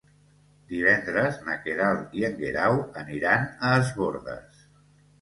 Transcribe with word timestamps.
Divendres 0.71 1.37
na 1.51 1.59
Queralt 1.67 2.17
i 2.23 2.27
en 2.31 2.35
Guerau 2.41 2.81
aniran 3.05 3.49
a 3.61 3.79
Es 3.79 3.97
Bòrdes. 4.03 4.69